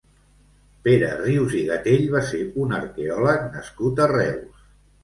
[0.87, 4.71] Pere Rius i Gatell va ser un arqueòleg nascut a Reus.